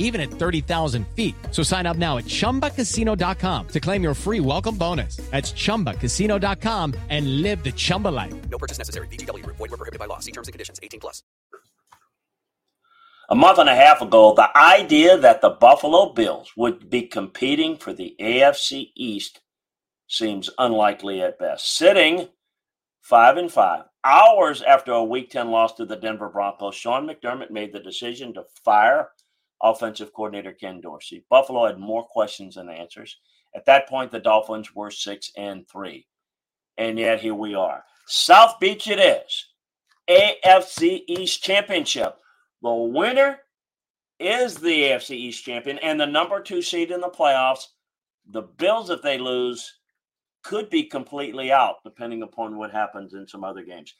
even 0.00 0.20
at 0.20 0.30
30,000 0.30 1.06
feet. 1.14 1.36
So 1.52 1.62
sign 1.62 1.86
up 1.86 1.96
now 1.96 2.18
at 2.18 2.24
chumbacasino.com 2.24 3.68
to 3.68 3.80
claim 3.80 4.02
your 4.02 4.14
free 4.14 4.40
welcome 4.40 4.76
bonus. 4.76 5.16
That's 5.30 5.52
chumbacasino.com 5.52 6.94
and 7.08 7.42
live 7.42 7.62
the 7.62 7.70
Chumba 7.70 8.08
life. 8.08 8.34
No 8.50 8.58
purchase 8.58 8.78
necessary. 8.78 9.06
VGW 9.06 9.44
Group. 9.44 9.56
Void 9.56 9.70
were 9.70 9.76
prohibited 9.76 10.00
by 10.00 10.06
law. 10.06 10.18
See 10.18 10.32
terms 10.32 10.48
and 10.48 10.52
conditions. 10.52 10.80
18 10.82 10.98
plus. 10.98 11.22
A 13.30 13.36
month 13.36 13.60
and 13.60 13.68
a 13.68 13.76
half 13.76 14.02
ago, 14.02 14.34
the 14.34 14.50
idea 14.58 15.16
that 15.16 15.40
the 15.40 15.50
Buffalo 15.50 16.12
Bills 16.12 16.50
would 16.56 16.90
be 16.90 17.02
competing 17.02 17.76
for 17.76 17.92
the 17.92 18.16
AFC 18.20 18.90
East 18.96 19.40
seems 20.08 20.50
unlikely 20.58 21.22
at 21.22 21.38
best. 21.38 21.76
Sitting 21.76 22.28
five 23.00 23.36
and 23.36 23.50
five, 23.52 23.84
hours 24.02 24.62
after 24.62 24.90
a 24.90 25.04
Week 25.04 25.30
10 25.30 25.52
loss 25.52 25.74
to 25.74 25.86
the 25.86 25.94
Denver 25.94 26.28
Broncos, 26.28 26.74
Sean 26.74 27.08
McDermott 27.08 27.52
made 27.52 27.72
the 27.72 27.78
decision 27.78 28.34
to 28.34 28.42
fire 28.64 29.10
offensive 29.62 30.12
coordinator 30.12 30.52
Ken 30.52 30.80
Dorsey. 30.80 31.24
Buffalo 31.30 31.66
had 31.66 31.78
more 31.78 32.04
questions 32.04 32.54
than 32.54 32.68
answers. 32.68 33.18
At 33.54 33.66
that 33.66 33.88
point, 33.88 34.10
the 34.10 34.20
Dolphins 34.20 34.74
were 34.74 34.90
six 34.90 35.32
and 35.36 35.68
three. 35.68 36.06
And 36.78 36.98
yet 36.98 37.20
here 37.20 37.34
we 37.34 37.54
are. 37.54 37.84
South 38.06 38.58
Beach 38.60 38.86
it 38.88 38.98
is. 38.98 39.46
AFC 40.08 41.02
East 41.06 41.42
Championship. 41.42 42.16
The 42.62 42.72
winner 42.72 43.40
is 44.20 44.56
the 44.56 44.82
AFC 44.82 45.12
East 45.12 45.44
champion 45.44 45.78
and 45.78 45.98
the 45.98 46.06
number 46.06 46.40
two 46.40 46.60
seed 46.60 46.90
in 46.90 47.00
the 47.00 47.08
playoffs. 47.08 47.64
The 48.30 48.42
Bills, 48.42 48.90
if 48.90 49.00
they 49.02 49.18
lose, 49.18 49.72
could 50.42 50.68
be 50.70 50.84
completely 50.84 51.50
out, 51.50 51.76
depending 51.84 52.22
upon 52.22 52.56
what 52.56 52.70
happens 52.70 53.14
in 53.14 53.26
some 53.26 53.44
other 53.44 53.64
games. 53.64 53.94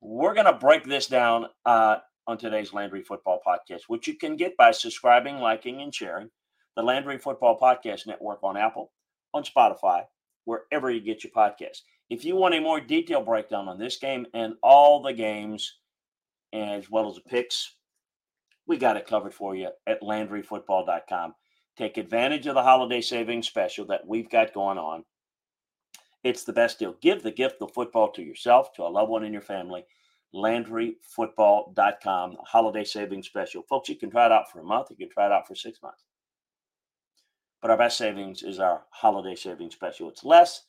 We're 0.00 0.34
going 0.34 0.46
to 0.46 0.54
break 0.54 0.84
this 0.84 1.06
down 1.06 1.46
uh, 1.66 1.98
on 2.30 2.38
today's 2.38 2.72
Landry 2.72 3.02
Football 3.02 3.40
Podcast, 3.44 3.82
which 3.88 4.06
you 4.06 4.14
can 4.14 4.36
get 4.36 4.56
by 4.56 4.70
subscribing, 4.70 5.38
liking, 5.38 5.82
and 5.82 5.92
sharing 5.92 6.30
the 6.76 6.82
Landry 6.82 7.18
Football 7.18 7.58
Podcast 7.58 8.06
Network 8.06 8.38
on 8.44 8.56
Apple, 8.56 8.92
on 9.34 9.42
Spotify, 9.42 10.04
wherever 10.44 10.92
you 10.92 11.00
get 11.00 11.24
your 11.24 11.32
podcasts. 11.32 11.80
If 12.08 12.24
you 12.24 12.36
want 12.36 12.54
a 12.54 12.60
more 12.60 12.80
detailed 12.80 13.26
breakdown 13.26 13.68
on 13.68 13.80
this 13.80 13.96
game 13.98 14.26
and 14.32 14.54
all 14.62 15.02
the 15.02 15.12
games, 15.12 15.78
as 16.52 16.88
well 16.88 17.08
as 17.08 17.16
the 17.16 17.22
picks, 17.22 17.74
we 18.64 18.76
got 18.76 18.96
it 18.96 19.08
covered 19.08 19.34
for 19.34 19.56
you 19.56 19.70
at 19.88 20.00
LandryFootball.com. 20.00 21.34
Take 21.76 21.96
advantage 21.96 22.46
of 22.46 22.54
the 22.54 22.62
holiday 22.62 23.00
savings 23.00 23.48
special 23.48 23.86
that 23.86 24.06
we've 24.06 24.30
got 24.30 24.54
going 24.54 24.78
on. 24.78 25.04
It's 26.22 26.44
the 26.44 26.52
best 26.52 26.78
deal. 26.78 26.94
Give 27.00 27.24
the 27.24 27.32
gift 27.32 27.56
of 27.60 27.74
football 27.74 28.12
to 28.12 28.22
yourself, 28.22 28.72
to 28.74 28.82
a 28.82 28.84
loved 28.84 29.10
one 29.10 29.24
in 29.24 29.32
your 29.32 29.42
family. 29.42 29.84
LandryFootball.com, 30.34 32.36
holiday 32.44 32.84
savings 32.84 33.26
special. 33.26 33.62
Folks, 33.68 33.88
you 33.88 33.96
can 33.96 34.10
try 34.10 34.26
it 34.26 34.32
out 34.32 34.50
for 34.50 34.60
a 34.60 34.64
month. 34.64 34.88
You 34.90 34.96
can 34.96 35.10
try 35.10 35.26
it 35.26 35.32
out 35.32 35.48
for 35.48 35.54
six 35.54 35.82
months. 35.82 36.04
But 37.60 37.70
our 37.70 37.76
best 37.76 37.98
savings 37.98 38.42
is 38.42 38.58
our 38.58 38.84
holiday 38.90 39.34
savings 39.34 39.74
special. 39.74 40.08
It's 40.08 40.24
less. 40.24 40.62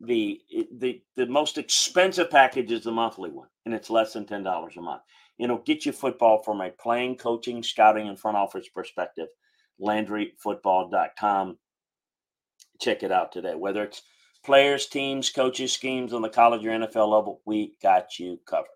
The, 0.00 0.40
the 0.78 1.00
the 1.14 1.26
most 1.26 1.58
expensive 1.58 2.28
package 2.28 2.72
is 2.72 2.82
the 2.82 2.90
monthly 2.90 3.30
one, 3.30 3.46
and 3.66 3.74
it's 3.74 3.90
less 3.90 4.14
than 4.14 4.26
ten 4.26 4.42
dollars 4.42 4.76
a 4.76 4.80
month. 4.80 5.02
It'll 5.38 5.58
get 5.58 5.86
you 5.86 5.92
football 5.92 6.42
from 6.42 6.60
a 6.60 6.70
playing, 6.70 7.18
coaching, 7.18 7.62
scouting, 7.62 8.08
and 8.08 8.18
front 8.18 8.36
office 8.36 8.68
perspective. 8.68 9.28
LandryFootball.com. 9.80 11.58
Check 12.80 13.04
it 13.04 13.12
out 13.12 13.30
today. 13.30 13.54
Whether 13.54 13.84
it's 13.84 14.02
players, 14.44 14.86
teams, 14.86 15.30
coaches, 15.30 15.72
schemes 15.72 16.12
on 16.12 16.22
the 16.22 16.28
college 16.28 16.64
or 16.64 16.70
NFL 16.70 17.08
level, 17.08 17.40
we 17.44 17.76
got 17.82 18.18
you 18.18 18.40
covered. 18.46 18.68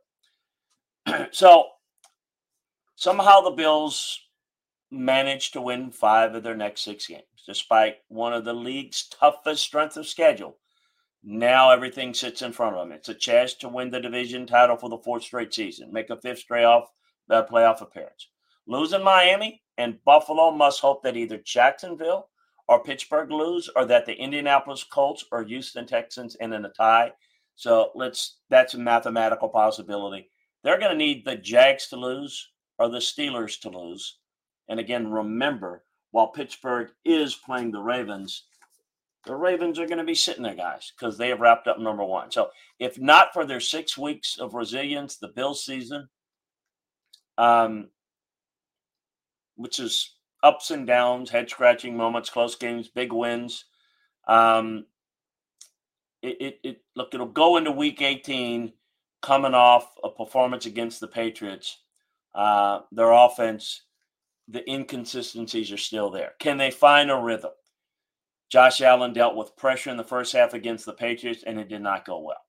so 1.31 1.67
somehow 2.97 3.41
the 3.41 3.51
Bills 3.51 4.21
managed 4.91 5.53
to 5.53 5.61
win 5.61 5.91
five 5.91 6.35
of 6.35 6.43
their 6.43 6.57
next 6.57 6.83
six 6.83 7.07
games, 7.07 7.23
despite 7.47 7.97
one 8.09 8.33
of 8.33 8.45
the 8.45 8.53
league's 8.53 9.09
toughest 9.09 9.63
strength 9.63 9.97
of 9.97 10.07
schedule. 10.07 10.57
Now 11.23 11.71
everything 11.71 12.15
sits 12.15 12.43
in 12.43 12.53
front 12.53 12.77
of 12.77 12.87
them. 12.87 12.97
It's 12.97 13.09
a 13.09 13.15
chance 13.15 13.55
to 13.55 13.69
win 13.69 13.91
the 13.91 14.01
division 14.01 14.47
title 14.47 14.77
for 14.77 14.89
the 14.89 14.99
fourth 14.99 15.25
straight 15.25 15.53
season, 15.53 15.93
make 15.93 16.11
a 16.11 16.21
fifth 16.21 16.41
straight 16.41 16.65
off 16.65 16.91
uh, 17.31 17.45
playoff 17.45 17.81
appearance. 17.81 18.29
Losing 18.67 19.03
Miami 19.03 19.63
and 19.79 20.03
Buffalo 20.05 20.51
must 20.51 20.81
hope 20.81 21.03
that 21.03 21.17
either 21.17 21.39
Jacksonville 21.39 22.29
or 22.69 22.83
Pittsburgh 22.83 23.31
lose, 23.31 23.71
or 23.77 23.85
that 23.85 24.07
the 24.07 24.15
Indianapolis 24.15 24.83
Colts 24.83 25.25
or 25.31 25.45
Houston 25.45 25.87
Texans 25.87 26.37
end 26.41 26.53
in 26.53 26.65
a 26.65 26.69
tie. 26.71 27.13
So 27.55 27.93
let's 27.95 28.39
that's 28.51 28.75
a 28.75 28.79
mathematical 28.79 29.49
possibility. 29.49 30.31
They're 30.63 30.79
going 30.79 30.93
to 30.93 30.97
need 30.97 31.25
the 31.25 31.37
Jags 31.37 31.89
to 31.89 31.97
lose 31.97 32.51
or 32.79 32.89
the 32.89 32.99
Steelers 32.99 33.61
to 33.61 33.71
lose. 33.71 34.19
And 34.69 34.81
again, 34.81 35.11
remember, 35.11 35.85
while 36.11 36.29
Pittsburgh 36.29 36.91
is 37.05 37.35
playing 37.35 37.73
the 37.73 37.81
Ravens, 37.81 38.45
the 39.27 39.35
Ravens 39.35 39.79
are 39.79 39.87
going 39.87 39.99
to 39.99 40.05
be 40.05 40.15
sitting 40.15 40.43
there, 40.43 40.55
guys, 40.55 40.93
because 40.97 41.19
they 41.19 41.29
have 41.29 41.41
wrapped 41.41 41.67
up 41.67 41.79
number 41.79 42.05
one. 42.05 42.31
So, 42.31 42.51
if 42.79 42.99
not 42.99 43.33
for 43.33 43.45
their 43.45 43.61
six 43.61 43.99
weeks 43.99 44.39
of 44.39 44.55
resilience, 44.55 45.17
the 45.17 45.29
Bills 45.29 45.65
season, 45.65 46.09
um, 47.37 47.89
which 49.57 49.81
is 49.81 50.15
ups 50.43 50.71
and 50.71 50.87
downs, 50.87 51.31
head 51.31 51.51
scratching 51.51 51.97
moments, 51.97 52.31
close 52.31 52.55
games, 52.55 52.89
big 52.89 53.13
wins. 53.13 53.65
Um, 54.29 54.87
it, 56.23 56.37
it, 56.41 56.61
it 56.63 56.83
look, 56.95 57.13
it'll 57.13 57.27
go 57.27 57.57
into 57.57 57.73
week 57.73 58.01
18 58.01 58.73
coming 59.27 59.55
off 59.55 59.93
a 60.05 60.09
performance 60.09 60.67
against 60.67 61.01
the 61.01 61.09
Patriots, 61.09 61.81
uh, 62.37 62.79
their 62.93 63.11
offense, 63.11 63.83
the 64.47 64.63
inconsistencies 64.71 65.73
are 65.73 65.77
still 65.77 66.11
there. 66.11 66.35
Can 66.39 66.59
they 66.59 66.71
find 66.71 67.11
a 67.11 67.17
rhythm? 67.17 67.51
Josh 68.49 68.81
Allen 68.81 69.13
dealt 69.13 69.35
with 69.35 69.57
pressure 69.57 69.91
in 69.91 69.97
the 69.97 70.05
first 70.05 70.33
half 70.33 70.55
against 70.55 70.87
the 70.87 70.93
Patriots, 70.93 71.43
and 71.45 71.59
it 71.59 71.69
did 71.69 71.83
not 71.83 72.05
go 72.05 72.21
well. 72.21 72.41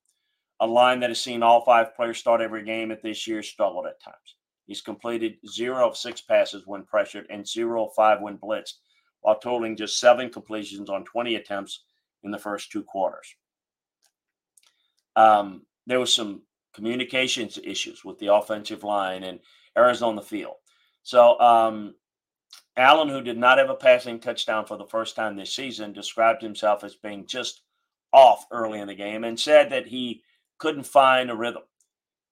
A 0.59 0.67
line 0.67 0.99
that 0.99 1.09
has 1.09 1.19
seen 1.19 1.41
all 1.41 1.65
five 1.65 1.95
players 1.95 2.19
start 2.19 2.41
every 2.41 2.63
game 2.63 2.91
at 2.91 3.01
this 3.01 3.25
year 3.25 3.41
struggled 3.41 3.87
at 3.87 3.99
times. 3.99 4.35
He's 4.67 4.81
completed 4.81 5.37
zero 5.49 5.87
of 5.87 5.97
six 5.97 6.21
passes 6.21 6.67
when 6.67 6.83
pressured 6.83 7.25
and 7.31 7.47
zero 7.47 7.87
of 7.87 7.95
five 7.95 8.21
when 8.21 8.37
blitzed, 8.37 8.73
while 9.21 9.39
totaling 9.39 9.75
just 9.75 9.99
seven 9.99 10.29
completions 10.29 10.91
on 10.91 11.05
20 11.05 11.37
attempts 11.37 11.85
in 12.21 12.29
the 12.29 12.37
first 12.37 12.71
two 12.71 12.83
quarters. 12.83 13.33
Um, 15.15 15.63
there 15.87 15.99
was 15.99 16.13
some 16.13 16.43
communications 16.77 17.57
issues 17.63 18.05
with 18.05 18.19
the 18.19 18.31
offensive 18.31 18.83
line 18.83 19.23
and 19.23 19.39
errors 19.75 20.03
on 20.03 20.15
the 20.15 20.21
field. 20.21 20.53
So, 21.01 21.39
um, 21.39 21.95
Allen, 22.77 23.09
who 23.09 23.21
did 23.21 23.37
not 23.37 23.57
have 23.57 23.71
a 23.71 23.75
passing 23.75 24.19
touchdown 24.19 24.67
for 24.67 24.77
the 24.77 24.85
first 24.85 25.15
time 25.15 25.35
this 25.35 25.55
season, 25.55 25.91
described 25.91 26.43
himself 26.43 26.83
as 26.83 26.93
being 26.93 27.25
just 27.25 27.63
off 28.13 28.45
early 28.51 28.79
in 28.79 28.87
the 28.87 28.93
game 28.93 29.23
and 29.23 29.39
said 29.39 29.71
that 29.71 29.87
he 29.87 30.21
couldn't 30.59 30.85
find 30.85 31.31
a 31.31 31.35
rhythm. 31.35 31.63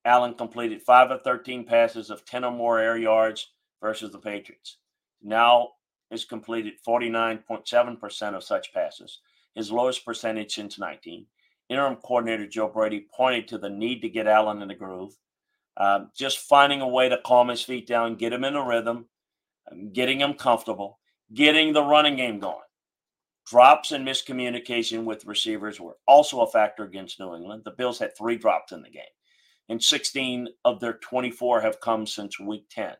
Allen 0.06 0.36
completed 0.36 0.84
five 0.84 1.10
of 1.10 1.24
13 1.24 1.66
passes 1.66 2.12
of 2.12 2.24
10 2.24 2.44
or 2.44 2.52
more 2.52 2.78
air 2.78 2.98
yards 2.98 3.52
versus 3.81 4.12
the 4.12 4.20
Patriots. 4.20 4.78
Now 5.24 5.70
has 6.12 6.24
completed 6.24 6.75
49.7% 6.88 8.36
of 8.36 8.44
such 8.44 8.72
passes, 8.72 9.22
his 9.56 9.72
lowest 9.72 10.06
percentage 10.06 10.54
since 10.54 10.78
19 10.78 11.25
interim 11.70 11.96
coordinator 11.98 12.48
Joe 12.48 12.68
Brady 12.68 13.08
pointed 13.14 13.48
to 13.50 13.58
the 13.58 13.70
need 13.70 14.02
to 14.02 14.10
get 14.10 14.28
Allen 14.28 14.62
in 14.62 14.68
the 14.68 14.76
groove, 14.76 15.16
um, 15.78 16.12
just 16.16 16.40
finding 16.40 16.82
a 16.82 16.88
way 16.88 17.10
to 17.10 17.20
calm 17.26 17.50
his 17.50 17.62
feet 17.62 17.88
down, 17.88 18.16
get 18.16 18.34
him 18.34 18.44
in 18.44 18.56
a 18.56 18.66
rhythm, 18.66 19.06
um, 19.72 19.92
getting 19.92 20.22
him 20.22 20.34
comfortable, 20.34 21.00
getting 21.34 21.74
the 21.74 21.84
running 21.84 22.16
game 22.16 22.40
going. 22.40 22.60
Drops 23.48 23.92
and 23.92 24.08
miscommunication 24.08 25.04
with 25.04 25.26
receivers 25.26 25.80
were 25.80 25.98
also 26.08 26.42
a 26.42 26.52
factor 26.52 26.84
against 26.84 27.20
New 27.20 27.36
England. 27.36 27.64
The 27.64 27.72
Bills 27.72 28.00
had 28.00 28.18
three 28.18 28.38
drops 28.38 28.72
in 28.72 28.82
the 28.82 28.90
game. 28.90 29.04
and 29.70 29.82
16 29.82 30.48
of 30.64 30.80
their 30.80 30.94
24 30.94 31.62
have 31.62 31.80
come 31.80 32.06
since 32.06 32.40
week 32.40 32.66
10. 32.70 32.94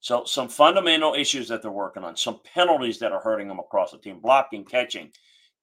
So, 0.00 0.24
some 0.24 0.48
fundamental 0.48 1.14
issues 1.14 1.48
that 1.48 1.62
they're 1.62 1.70
working 1.72 2.04
on, 2.04 2.16
some 2.16 2.40
penalties 2.54 2.98
that 2.98 3.12
are 3.12 3.20
hurting 3.20 3.48
them 3.48 3.58
across 3.58 3.92
the 3.92 3.98
team, 3.98 4.20
blocking, 4.20 4.64
catching, 4.64 5.10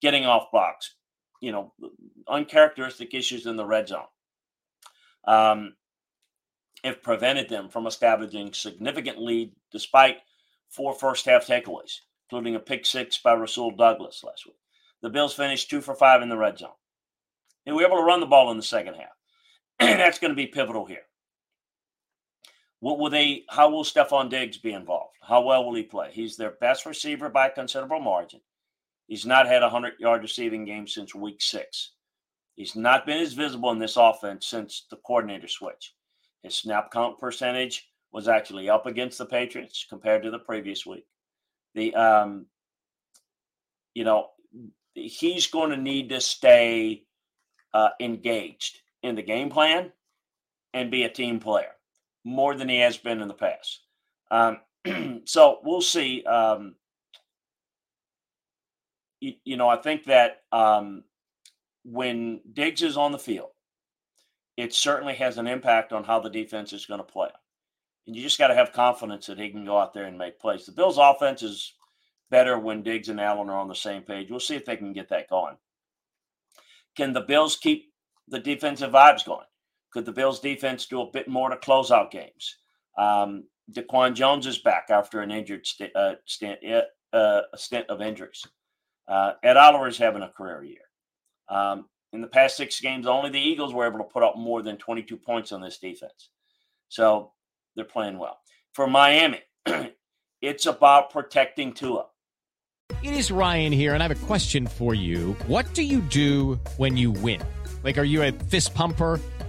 getting 0.01 0.25
off 0.25 0.51
blocks, 0.51 0.95
you 1.43 1.51
know, 1.51 1.73
uncharacteristic 2.29 3.13
issues 3.13 3.47
in 3.47 3.57
the 3.57 3.65
red 3.65 3.89
zone. 3.89 4.05
Um, 5.25 5.75
prevented 7.01 7.49
them 7.49 7.67
from 7.67 7.85
establishing 7.85 8.53
significant 8.53 9.19
lead 9.19 9.51
despite 9.69 10.19
four 10.69 10.93
first 10.93 11.25
half 11.25 11.45
takeaways, 11.45 11.99
including 12.25 12.55
a 12.55 12.59
pick 12.59 12.85
six 12.85 13.17
by 13.17 13.33
Rasul 13.33 13.71
Douglas 13.71 14.23
last 14.23 14.45
week. 14.45 14.55
The 15.01 15.09
Bills 15.09 15.33
finished 15.33 15.69
two 15.69 15.81
for 15.81 15.95
five 15.95 16.21
in 16.21 16.29
the 16.29 16.37
red 16.37 16.57
zone. 16.57 16.69
They 17.65 17.73
were 17.73 17.83
able 17.83 17.97
to 17.97 18.03
run 18.03 18.21
the 18.21 18.25
ball 18.25 18.49
in 18.51 18.57
the 18.57 18.63
second 18.63 18.95
half. 18.95 19.17
That's 19.79 20.19
going 20.19 20.31
to 20.31 20.35
be 20.35 20.47
pivotal 20.47 20.85
here. 20.85 21.03
What 22.79 22.99
will 22.99 23.09
they 23.09 23.43
how 23.49 23.69
will 23.69 23.83
Stefon 23.83 24.29
Diggs 24.29 24.57
be 24.57 24.71
involved? 24.71 25.15
How 25.21 25.41
well 25.41 25.65
will 25.65 25.75
he 25.75 25.83
play? 25.83 26.09
He's 26.13 26.37
their 26.37 26.51
best 26.61 26.85
receiver 26.85 27.27
by 27.27 27.47
a 27.47 27.51
considerable 27.51 27.99
margin. 27.99 28.39
He's 29.07 29.25
not 29.25 29.47
had 29.47 29.61
a 29.61 29.67
100 29.67 29.94
yard 30.00 30.21
receiving 30.21 30.65
game 30.65 30.88
since 30.88 31.13
week 31.13 31.41
six. 31.41 31.91
He's 32.55 32.75
not 32.75 33.05
been 33.05 33.19
as 33.19 33.33
visible 33.33 33.71
in 33.71 33.79
this 33.79 33.97
offense 33.97 34.47
since 34.47 34.85
the 34.89 34.97
coordinator 34.97 35.47
switch. 35.47 35.94
His 36.44 36.55
snap 36.55 36.91
count 36.91 37.19
percentage 37.19 37.89
was 38.11 38.27
actually 38.27 38.69
up 38.69 38.85
against 38.85 39.17
the 39.17 39.25
Patriots 39.25 39.85
compared 39.89 40.23
to 40.23 40.31
the 40.31 40.39
previous 40.39 40.85
week. 40.85 41.05
The 41.73 41.95
um, 41.95 42.45
you 43.94 44.03
know, 44.03 44.29
he's 44.94 45.47
going 45.47 45.71
to 45.71 45.77
need 45.77 46.09
to 46.09 46.21
stay 46.21 47.03
uh, 47.73 47.89
engaged 48.00 48.79
in 49.01 49.15
the 49.15 49.21
game 49.21 49.50
plan 49.50 49.91
and 50.73 50.91
be 50.91 51.03
a 51.03 51.09
team 51.09 51.39
player 51.39 51.71
more 52.23 52.55
than 52.55 52.69
he 52.69 52.79
has 52.79 52.97
been 52.97 53.21
in 53.21 53.27
the 53.27 53.33
past. 53.33 53.81
Um, 54.31 54.59
so 55.25 55.59
we'll 55.63 55.81
see. 55.81 56.23
Um, 56.23 56.75
you, 59.23 59.33
you, 59.45 59.57
know, 59.57 59.69
I 59.69 59.77
think 59.77 60.03
that 60.05 60.41
um, 60.51 61.03
when 61.85 62.41
Diggs 62.51 62.81
is 62.81 62.97
on 62.97 63.13
the 63.13 63.19
field, 63.19 63.51
it 64.57 64.73
certainly 64.73 65.13
has 65.15 65.37
an 65.37 65.47
impact 65.47 65.93
on 65.93 66.03
how 66.03 66.19
the 66.19 66.29
defense 66.29 66.73
is 66.73 66.85
going 66.85 66.99
to 66.99 67.05
play. 67.05 67.29
And 68.05 68.15
you 68.15 68.21
just 68.21 68.37
got 68.37 68.49
to 68.49 68.53
have 68.55 68.73
confidence 68.73 69.27
that 69.27 69.39
he 69.39 69.49
can 69.49 69.63
go 69.63 69.77
out 69.77 69.93
there 69.93 70.03
and 70.03 70.17
make 70.17 70.39
plays. 70.39 70.65
The 70.65 70.73
Bills' 70.73 70.97
offense 70.99 71.41
is 71.41 71.73
better 72.29 72.59
when 72.59 72.83
Diggs 72.83 73.07
and 73.07 73.21
Allen 73.21 73.49
are 73.49 73.57
on 73.57 73.69
the 73.69 73.75
same 73.75 74.03
page. 74.03 74.29
We'll 74.29 74.41
see 74.41 74.55
if 74.55 74.65
they 74.65 74.75
can 74.75 74.91
get 74.91 75.07
that 75.09 75.29
going. 75.29 75.55
Can 76.97 77.13
the 77.13 77.21
Bills 77.21 77.55
keep 77.55 77.93
the 78.27 78.39
defensive 78.39 78.91
vibes 78.91 79.25
going? 79.25 79.45
Could 79.91 80.05
the 80.05 80.11
Bills' 80.11 80.41
defense 80.41 80.85
do 80.85 81.01
a 81.01 81.11
bit 81.11 81.29
more 81.29 81.49
to 81.49 81.57
close 81.57 81.91
out 81.91 82.11
games? 82.11 82.57
Um, 82.97 83.45
DaQuan 83.71 84.15
Jones 84.15 84.47
is 84.47 84.57
back 84.57 84.87
after 84.89 85.21
an 85.21 85.31
injured 85.31 85.65
st- 85.65 85.95
uh, 85.95 86.15
stint, 86.25 86.59
uh, 87.13 87.41
a 87.53 87.57
stint 87.57 87.89
of 87.89 88.01
injuries. 88.01 88.45
Uh, 89.07 89.33
Ed 89.44 89.57
Oliver 89.57 89.88
is 89.88 89.97
having 89.97 90.21
a 90.21 90.29
career 90.29 90.63
year. 90.63 90.77
Um, 91.50 91.85
in 92.13 92.21
the 92.21 92.27
past 92.27 92.57
six 92.57 92.79
games, 92.79 93.07
only 93.07 93.29
the 93.29 93.39
Eagles 93.39 93.73
were 93.73 93.88
able 93.88 93.97
to 93.97 94.03
put 94.03 94.23
up 94.23 94.38
more 94.38 94.61
than 94.61 94.77
22 94.77 95.17
points 95.17 95.51
on 95.51 95.61
this 95.61 95.79
defense. 95.79 96.29
So 96.89 97.31
they're 97.75 97.85
playing 97.85 98.19
well. 98.19 98.38
For 98.73 98.88
Miami, 98.88 99.41
it's 100.41 100.65
about 100.65 101.09
protecting 101.09 101.73
Tua. 101.73 102.05
It 103.01 103.13
is 103.13 103.31
Ryan 103.31 103.73
here, 103.73 103.94
and 103.94 104.03
I 104.03 104.07
have 104.07 104.23
a 104.23 104.25
question 104.25 104.67
for 104.67 104.94
you. 104.94 105.33
What 105.47 105.73
do 105.73 105.83
you 105.83 106.01
do 106.01 106.59
when 106.77 106.95
you 106.95 107.11
win? 107.11 107.41
Like, 107.83 107.97
are 107.97 108.03
you 108.03 108.23
a 108.23 108.31
fist 108.31 108.73
pumper? 108.73 109.19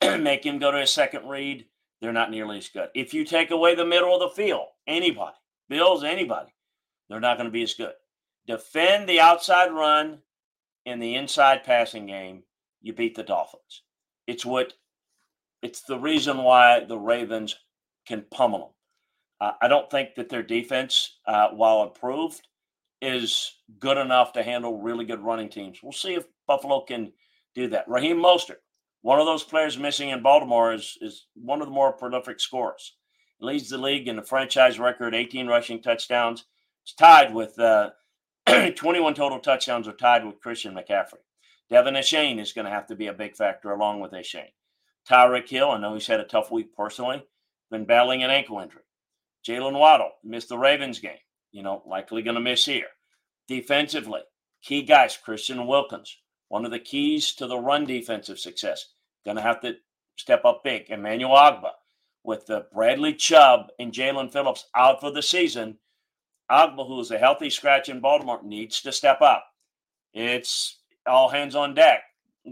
make 0.20 0.44
him 0.44 0.58
go 0.58 0.70
to 0.70 0.82
a 0.82 0.86
second 0.86 1.28
read, 1.28 1.66
they're 2.00 2.12
not 2.12 2.30
nearly 2.30 2.58
as 2.58 2.68
good. 2.68 2.88
If 2.94 3.14
you 3.14 3.24
take 3.24 3.50
away 3.50 3.74
the 3.74 3.84
middle 3.84 4.14
of 4.14 4.20
the 4.20 4.42
field, 4.42 4.66
anybody, 4.86 5.36
Bills, 5.68 6.04
anybody, 6.04 6.52
they're 7.08 7.20
not 7.20 7.36
going 7.36 7.46
to 7.46 7.52
be 7.52 7.62
as 7.62 7.74
good. 7.74 7.92
Defend 8.46 9.08
the 9.08 9.20
outside 9.20 9.72
run 9.72 10.18
in 10.84 11.00
the 11.00 11.16
inside 11.16 11.64
passing 11.64 12.06
game, 12.06 12.44
you 12.80 12.92
beat 12.92 13.16
the 13.16 13.22
Dolphins. 13.22 13.82
It's 14.26 14.46
what 14.46 14.74
it's 15.62 15.82
the 15.82 15.98
reason 15.98 16.38
why 16.38 16.84
the 16.84 16.98
Ravens 16.98 17.56
can 18.06 18.24
pummel 18.30 18.58
them. 19.40 19.48
Uh, 19.48 19.52
I 19.60 19.68
don't 19.68 19.90
think 19.90 20.14
that 20.14 20.28
their 20.28 20.42
defense, 20.42 21.18
uh, 21.26 21.48
while 21.48 21.82
improved, 21.82 22.46
is 23.02 23.52
good 23.78 23.98
enough 23.98 24.32
to 24.34 24.42
handle 24.42 24.80
really 24.80 25.04
good 25.04 25.20
running 25.20 25.48
teams. 25.48 25.82
We'll 25.82 25.92
see 25.92 26.14
if 26.14 26.26
Buffalo 26.46 26.82
can 26.82 27.12
do 27.54 27.68
that. 27.68 27.88
Raheem 27.88 28.18
Mostert, 28.18 28.60
one 29.06 29.20
of 29.20 29.26
those 29.26 29.44
players 29.44 29.78
missing 29.78 30.08
in 30.08 30.20
Baltimore, 30.20 30.74
is, 30.74 30.98
is 31.00 31.26
one 31.36 31.60
of 31.60 31.68
the 31.68 31.72
more 31.72 31.92
prolific 31.92 32.40
scorers. 32.40 32.96
Leads 33.40 33.68
the 33.68 33.78
league 33.78 34.08
in 34.08 34.16
the 34.16 34.22
franchise 34.22 34.80
record, 34.80 35.14
18 35.14 35.46
rushing 35.46 35.80
touchdowns. 35.80 36.44
It's 36.82 36.92
tied 36.92 37.32
with 37.32 37.56
uh, 37.56 37.90
21 38.74 39.14
total 39.14 39.38
touchdowns, 39.38 39.86
are 39.86 39.92
tied 39.92 40.26
with 40.26 40.40
Christian 40.40 40.74
McCaffrey. 40.74 41.22
De'Von 41.70 41.96
Achane 41.96 42.40
is 42.40 42.52
going 42.52 42.64
to 42.64 42.70
have 42.72 42.88
to 42.88 42.96
be 42.96 43.06
a 43.06 43.12
big 43.12 43.36
factor 43.36 43.70
along 43.70 44.00
with 44.00 44.10
Achane. 44.10 44.50
Tyreek 45.08 45.48
Hill, 45.48 45.70
I 45.70 45.78
know 45.78 45.94
he's 45.94 46.08
had 46.08 46.18
a 46.18 46.24
tough 46.24 46.50
week 46.50 46.74
personally, 46.74 47.24
been 47.70 47.84
battling 47.84 48.24
an 48.24 48.30
ankle 48.30 48.58
injury. 48.58 48.82
Jaylen 49.46 49.78
Waddle 49.78 50.10
missed 50.24 50.48
the 50.48 50.58
Ravens 50.58 50.98
game, 50.98 51.12
you 51.52 51.62
know, 51.62 51.80
likely 51.86 52.22
going 52.22 52.34
to 52.34 52.40
miss 52.40 52.64
here. 52.64 52.88
Defensively, 53.46 54.22
key 54.64 54.82
guys, 54.82 55.16
Christian 55.16 55.68
Wilkins, 55.68 56.18
one 56.48 56.64
of 56.64 56.72
the 56.72 56.80
keys 56.80 57.34
to 57.34 57.46
the 57.46 57.56
run 57.56 57.84
defensive 57.84 58.40
success, 58.40 58.94
going 59.26 59.36
to 59.36 59.42
have 59.42 59.60
to 59.60 59.74
step 60.16 60.46
up 60.46 60.64
big. 60.64 60.88
Emmanuel 60.88 61.36
Ogbah, 61.36 61.72
with 62.24 62.46
the 62.46 62.66
Bradley 62.72 63.12
Chubb 63.12 63.66
and 63.78 63.92
Jaelan 63.92 64.32
Phillips 64.32 64.66
out 64.74 65.00
for 65.00 65.10
the 65.10 65.22
season, 65.22 65.76
Ogbah, 66.50 66.86
who 66.86 66.98
is 67.00 67.10
a 67.10 67.18
healthy 67.18 67.50
scratch 67.50 67.90
in 67.90 68.00
Baltimore, 68.00 68.40
needs 68.42 68.80
to 68.80 68.92
step 68.92 69.20
up. 69.20 69.44
It's 70.14 70.78
all 71.06 71.28
hands 71.28 71.54
on 71.54 71.74
deck 71.74 72.04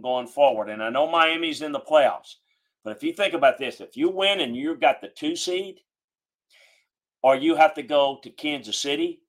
going 0.02 0.26
forward. 0.26 0.68
And 0.68 0.82
I 0.82 0.90
know 0.90 1.10
Miami's 1.10 1.62
in 1.62 1.72
the 1.72 1.80
playoffs, 1.80 2.34
but 2.82 2.94
if 2.94 3.02
you 3.02 3.14
think 3.14 3.32
about 3.32 3.56
this, 3.56 3.80
if 3.80 3.96
you 3.96 4.10
win 4.10 4.40
and 4.40 4.54
you've 4.54 4.80
got 4.80 5.00
the 5.00 5.08
two 5.08 5.34
seed, 5.36 5.80
or 7.22 7.36
you 7.36 7.54
have 7.56 7.72
to 7.74 7.82
go 7.82 8.18
to 8.22 8.28
Kansas 8.28 8.78
City 8.78 9.22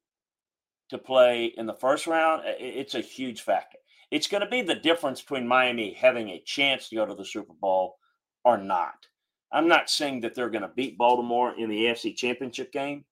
to 0.89 0.97
play 0.97 1.45
in 1.45 1.65
the 1.65 1.73
first 1.73 2.07
round, 2.07 2.43
it's 2.45 2.95
a 2.95 2.99
huge 2.99 3.41
factor. 3.41 3.77
It's 4.15 4.27
going 4.27 4.43
to 4.43 4.49
be 4.49 4.61
the 4.61 4.75
difference 4.75 5.19
between 5.19 5.45
Miami 5.45 5.91
having 5.91 6.29
a 6.29 6.39
chance 6.45 6.87
to 6.87 6.95
go 6.95 7.05
to 7.05 7.15
the 7.15 7.25
Super 7.25 7.51
Bowl 7.51 7.97
or 8.45 8.57
not. 8.57 9.07
I'm 9.51 9.67
not 9.67 9.89
saying 9.89 10.21
that 10.21 10.33
they're 10.33 10.49
going 10.49 10.61
to 10.61 10.69
beat 10.69 10.97
Baltimore 10.97 11.53
in 11.57 11.69
the 11.69 11.83
AFC 11.83 12.15
Championship 12.15 12.71
game, 12.71 13.03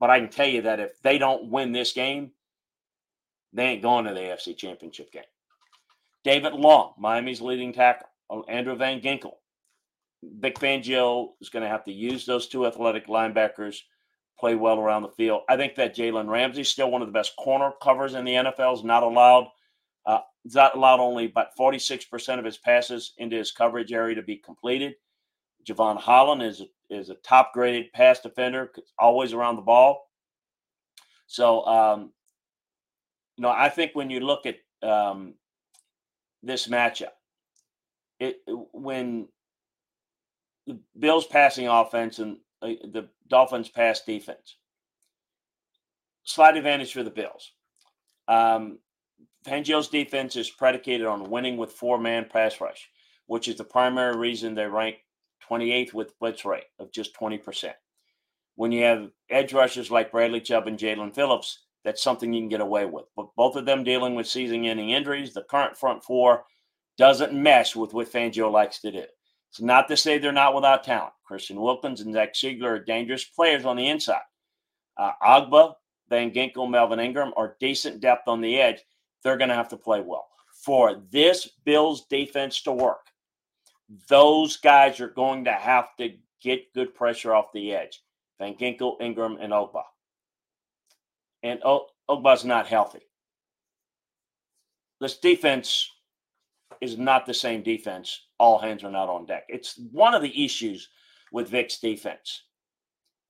but 0.00 0.10
I 0.10 0.18
can 0.18 0.28
tell 0.28 0.48
you 0.48 0.62
that 0.62 0.80
if 0.80 1.00
they 1.02 1.16
don't 1.16 1.52
win 1.52 1.70
this 1.70 1.92
game, 1.92 2.32
they 3.52 3.66
ain't 3.66 3.82
going 3.82 4.04
to 4.04 4.12
the 4.12 4.18
AFC 4.18 4.56
Championship 4.56 5.12
game. 5.12 5.22
David 6.24 6.54
Long, 6.54 6.94
Miami's 6.98 7.40
leading 7.40 7.72
tackle. 7.72 8.08
Oh, 8.28 8.42
Andrew 8.48 8.74
Van 8.74 9.00
Ginkel. 9.00 9.34
Vic 10.24 10.58
Fangio 10.58 11.34
is 11.40 11.50
going 11.50 11.62
to 11.62 11.68
have 11.68 11.84
to 11.84 11.92
use 11.92 12.26
those 12.26 12.48
two 12.48 12.66
athletic 12.66 13.06
linebackers, 13.06 13.76
play 14.40 14.56
well 14.56 14.80
around 14.80 15.02
the 15.02 15.10
field. 15.10 15.42
I 15.48 15.56
think 15.56 15.76
that 15.76 15.94
Jalen 15.94 16.28
Ramsey 16.28 16.62
is 16.62 16.68
still 16.68 16.90
one 16.90 17.00
of 17.00 17.06
the 17.06 17.12
best 17.12 17.36
corner 17.36 17.70
covers 17.80 18.14
in 18.14 18.24
the 18.24 18.34
NFL. 18.34 18.74
Is 18.74 18.82
not 18.82 19.04
allowed. 19.04 19.46
Uh, 20.06 20.20
allowed 20.54 21.00
only 21.00 21.26
about 21.26 21.56
46% 21.58 22.38
of 22.38 22.44
his 22.44 22.58
passes 22.58 23.12
into 23.18 23.36
his 23.36 23.52
coverage 23.52 23.92
area 23.92 24.14
to 24.14 24.22
be 24.22 24.36
completed. 24.36 24.94
Jevon 25.68 25.98
Holland 25.98 26.42
is 26.42 26.62
is 26.88 27.10
a 27.10 27.14
top 27.16 27.52
graded 27.52 27.92
pass 27.92 28.20
defender, 28.20 28.72
always 28.98 29.32
around 29.32 29.56
the 29.56 29.62
ball. 29.62 30.10
So, 31.26 31.64
um, 31.66 32.12
you 33.36 33.42
know, 33.42 33.50
I 33.50 33.68
think 33.68 33.92
when 33.94 34.10
you 34.10 34.20
look 34.20 34.46
at 34.46 34.56
um, 34.82 35.34
this 36.42 36.66
matchup, 36.66 37.12
it 38.18 38.38
when 38.72 39.28
the 40.66 40.80
Bills 40.98 41.26
passing 41.26 41.68
offense 41.68 42.18
and 42.18 42.38
uh, 42.62 42.68
the 42.92 43.08
Dolphins 43.28 43.68
pass 43.68 44.02
defense, 44.02 44.56
slight 46.24 46.56
advantage 46.56 46.92
for 46.92 47.02
the 47.02 47.10
Bills. 47.10 47.52
Um, 48.28 48.78
Fangio's 49.46 49.88
defense 49.88 50.36
is 50.36 50.50
predicated 50.50 51.06
on 51.06 51.30
winning 51.30 51.56
with 51.56 51.72
four 51.72 51.98
man 51.98 52.26
pass 52.30 52.60
rush, 52.60 52.90
which 53.26 53.48
is 53.48 53.56
the 53.56 53.64
primary 53.64 54.16
reason 54.16 54.54
they 54.54 54.66
rank 54.66 54.96
28th 55.48 55.94
with 55.94 56.18
blitz 56.18 56.44
rate 56.44 56.64
of 56.78 56.92
just 56.92 57.14
20%. 57.14 57.72
When 58.56 58.72
you 58.72 58.82
have 58.84 59.10
edge 59.30 59.52
rushers 59.52 59.90
like 59.90 60.12
Bradley 60.12 60.40
Chubb 60.40 60.66
and 60.66 60.78
Jaelan 60.78 61.14
Phillips, 61.14 61.64
that's 61.84 62.02
something 62.02 62.32
you 62.32 62.42
can 62.42 62.48
get 62.48 62.60
away 62.60 62.84
with. 62.84 63.06
But 63.16 63.34
both 63.36 63.56
of 63.56 63.64
them 63.64 63.84
dealing 63.84 64.14
with 64.14 64.26
season 64.26 64.64
ending 64.64 64.90
injuries, 64.90 65.32
the 65.32 65.42
current 65.42 65.76
front 65.76 66.04
four 66.04 66.44
doesn't 66.98 67.32
mesh 67.32 67.74
with 67.74 67.94
what 67.94 68.12
Fangio 68.12 68.52
likes 68.52 68.80
to 68.82 68.92
do. 68.92 69.04
It's 69.50 69.60
not 69.60 69.88
to 69.88 69.96
say 69.96 70.18
they're 70.18 70.32
not 70.32 70.54
without 70.54 70.84
talent. 70.84 71.14
Christian 71.24 71.60
Wilkins 71.60 72.02
and 72.02 72.12
Zach 72.12 72.34
Sieler 72.34 72.64
are 72.64 72.84
dangerous 72.84 73.24
players 73.24 73.64
on 73.64 73.76
the 73.76 73.88
inside. 73.88 74.20
Uh, 74.96 75.12
Ogbah, 75.22 75.74
Van 76.08 76.30
Ginkel, 76.30 76.70
Melvin 76.70 77.00
Ingram 77.00 77.32
are 77.36 77.56
decent 77.58 78.00
depth 78.00 78.28
on 78.28 78.40
the 78.40 78.60
edge. 78.60 78.80
They're 79.22 79.36
going 79.36 79.50
to 79.50 79.54
have 79.54 79.68
to 79.70 79.76
play 79.76 80.00
well. 80.00 80.26
For 80.64 81.02
this 81.10 81.48
Bills 81.64 82.06
defense 82.06 82.62
to 82.62 82.72
work, 82.72 83.06
those 84.08 84.56
guys 84.56 85.00
are 85.00 85.08
going 85.08 85.44
to 85.44 85.52
have 85.52 85.96
to 85.98 86.14
get 86.42 86.72
good 86.74 86.94
pressure 86.94 87.34
off 87.34 87.52
the 87.52 87.74
edge. 87.74 88.02
Van 88.38 88.54
Ginkel, 88.54 89.00
Ingram, 89.00 89.38
and 89.40 89.52
Ogbah. 89.52 89.84
And 91.42 91.60
o- 91.64 91.86
Ogbah's 92.08 92.44
not 92.44 92.66
healthy. 92.66 93.00
This 95.00 95.18
defense 95.18 95.90
is 96.80 96.98
not 96.98 97.26
the 97.26 97.34
same 97.34 97.62
defense. 97.62 98.26
All 98.38 98.58
hands 98.58 98.84
are 98.84 98.90
not 98.90 99.08
on 99.08 99.26
deck. 99.26 99.44
It's 99.48 99.78
one 99.92 100.14
of 100.14 100.22
the 100.22 100.44
issues 100.44 100.88
with 101.32 101.48
Vic's 101.48 101.78
defense. 101.78 102.44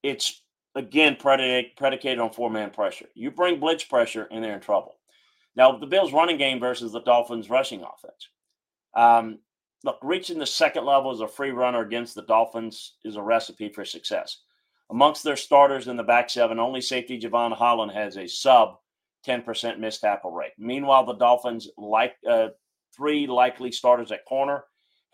It's 0.03 0.43
again 0.75 1.17
predicated 1.17 2.19
on 2.19 2.33
four 2.33 2.51
man 2.51 2.71
pressure. 2.71 3.07
You 3.15 3.31
bring 3.31 3.61
blitz 3.61 3.85
pressure, 3.85 4.29
and 4.31 4.43
they're 4.43 4.55
in 4.55 4.61
trouble. 4.61 5.00
Now, 5.57 5.77
the 5.77 5.87
Bills' 5.87 6.13
running 6.13 6.39
game 6.39 6.61
versus 6.61 6.93
the 6.93 7.01
Dolphins' 7.01 7.51
rushing 7.51 7.83
offense. 7.83 8.29
Um, 8.95 9.39
look, 9.85 9.99
reaching 10.03 10.39
the 10.39 10.47
second 10.47 10.85
level 10.85 11.11
as 11.11 11.21
a 11.21 11.29
free 11.29 11.51
runner 11.51 11.81
against 11.81 12.15
the 12.15 12.23
Dolphins 12.23 12.95
is 13.05 13.17
a 13.17 13.23
recipe 13.23 13.69
for 13.69 13.85
success. 13.85 14.39
Amongst 14.91 15.23
their 15.23 15.37
starters 15.37 15.89
in 15.89 15.97
the 15.97 16.03
back 16.03 16.31
seven, 16.31 16.59
only 16.59 16.81
safety 16.81 17.21
Jevon 17.21 17.57
Holland 17.57 17.93
has 17.93 18.17
a 18.17 18.27
sub 18.27 18.77
10% 19.27 19.79
missed 19.79 20.01
tackle 20.01 20.33
rate. 20.33 20.53
Meanwhile, 20.59 21.07
the 21.07 21.15
Dolphins, 21.15 21.69
like 21.77 22.15
uh, 22.29 22.49
three 22.95 23.27
likely 23.27 23.71
starters 23.71 24.11
at 24.13 24.25
corner, 24.25 24.65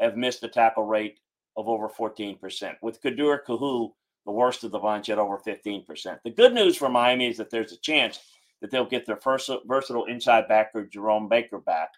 have 0.00 0.16
missed 0.16 0.42
a 0.44 0.48
tackle 0.48 0.84
rate 0.84 1.18
of 1.56 1.68
over 1.68 1.88
14%, 1.88 2.38
with 2.82 3.02
Kader 3.02 3.42
Kohou, 3.46 3.92
the 4.24 4.32
worst 4.32 4.64
of 4.64 4.70
the 4.70 4.78
bunch, 4.78 5.08
at 5.08 5.18
over 5.18 5.38
15%. 5.38 6.18
The 6.24 6.30
good 6.30 6.52
news 6.52 6.76
for 6.76 6.88
Miami 6.88 7.28
is 7.28 7.36
that 7.38 7.50
there's 7.50 7.72
a 7.72 7.80
chance 7.80 8.20
that 8.60 8.70
they'll 8.70 8.86
get 8.86 9.06
their 9.06 9.16
first 9.16 9.50
versatile 9.66 10.06
inside 10.06 10.48
backer, 10.48 10.84
Jerome 10.84 11.28
Baker, 11.28 11.58
back. 11.58 11.90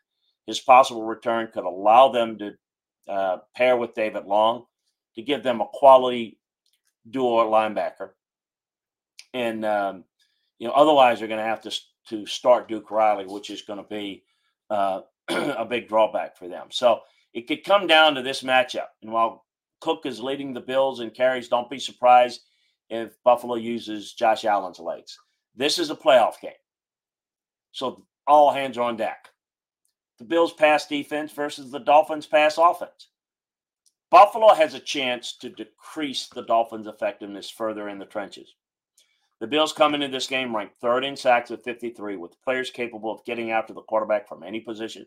His 0.46 0.60
possible 0.60 1.04
return 1.04 1.50
could 1.52 1.64
allow 1.64 2.08
them 2.08 2.38
to 2.38 2.54
uh, 3.08 3.38
pair 3.54 3.76
with 3.76 3.94
David 3.94 4.24
Long 4.24 4.64
to 5.14 5.22
give 5.22 5.42
them 5.42 5.60
a 5.60 5.66
quality 5.66 6.38
dual 7.08 7.44
linebacker. 7.50 8.10
And, 9.34 9.64
um, 9.64 10.04
you 10.58 10.66
know, 10.66 10.74
otherwise 10.74 11.18
they're 11.18 11.28
going 11.28 11.38
to 11.38 11.44
have 11.44 11.62
to, 11.62 11.76
to 12.08 12.26
start 12.26 12.68
Duke 12.68 12.90
Riley, 12.90 13.26
which 13.26 13.50
is 13.50 13.62
going 13.62 13.78
to 13.78 13.88
be 13.88 14.24
uh, 14.70 15.02
a 15.28 15.64
big 15.64 15.88
drawback 15.88 16.36
for 16.36 16.48
them. 16.48 16.68
So 16.70 17.00
it 17.34 17.46
could 17.46 17.64
come 17.64 17.86
down 17.86 18.14
to 18.14 18.22
this 18.22 18.42
matchup. 18.42 18.88
And 19.02 19.12
while 19.12 19.44
Cook 19.80 20.06
is 20.06 20.20
leading 20.20 20.52
the 20.52 20.60
Bills 20.60 21.00
in 21.00 21.10
carries, 21.10 21.48
don't 21.48 21.70
be 21.70 21.78
surprised 21.78 22.40
if 22.90 23.22
Buffalo 23.22 23.56
uses 23.56 24.14
Josh 24.14 24.44
Allen's 24.44 24.80
legs. 24.80 25.18
This 25.58 25.80
is 25.80 25.90
a 25.90 25.96
playoff 25.96 26.40
game. 26.40 26.52
So 27.72 28.04
all 28.28 28.52
hands 28.52 28.78
on 28.78 28.96
deck. 28.96 29.28
The 30.18 30.24
Bills 30.24 30.52
pass 30.52 30.86
defense 30.86 31.32
versus 31.32 31.72
the 31.72 31.80
Dolphins 31.80 32.26
pass 32.26 32.58
offense. 32.58 33.08
Buffalo 34.10 34.54
has 34.54 34.74
a 34.74 34.80
chance 34.80 35.36
to 35.38 35.50
decrease 35.50 36.28
the 36.28 36.42
Dolphins' 36.42 36.86
effectiveness 36.86 37.50
further 37.50 37.88
in 37.88 37.98
the 37.98 38.06
trenches. 38.06 38.54
The 39.40 39.48
Bills 39.48 39.72
come 39.72 39.94
into 39.94 40.08
this 40.08 40.28
game 40.28 40.54
ranked 40.54 40.80
third 40.80 41.04
in 41.04 41.16
sacks 41.16 41.50
at 41.50 41.64
53, 41.64 42.16
with 42.16 42.40
players 42.42 42.70
capable 42.70 43.12
of 43.12 43.24
getting 43.24 43.50
after 43.50 43.74
the 43.74 43.82
quarterback 43.82 44.28
from 44.28 44.42
any 44.44 44.60
position 44.60 45.06